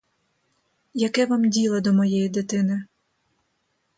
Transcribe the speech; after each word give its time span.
Яке 0.93 1.25
вам 1.25 1.49
діло 1.49 1.79
до 1.81 1.93
моєї 1.93 2.29
дитини? 2.29 2.85